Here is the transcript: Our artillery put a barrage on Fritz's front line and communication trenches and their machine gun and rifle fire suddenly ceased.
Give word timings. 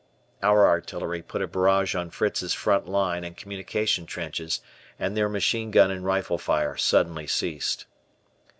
Our 0.41 0.65
artillery 0.67 1.21
put 1.21 1.43
a 1.43 1.47
barrage 1.47 1.93
on 1.93 2.09
Fritz's 2.09 2.55
front 2.55 2.89
line 2.89 3.23
and 3.23 3.37
communication 3.37 4.07
trenches 4.07 4.59
and 4.97 5.15
their 5.15 5.29
machine 5.29 5.69
gun 5.69 5.91
and 5.91 6.03
rifle 6.03 6.39
fire 6.39 6.75
suddenly 6.75 7.27
ceased. 7.27 7.85